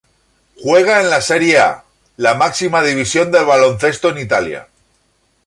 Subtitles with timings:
[0.59, 1.83] Juega en la Serie A,
[2.17, 4.67] la máxima división del baloncesto en Italia.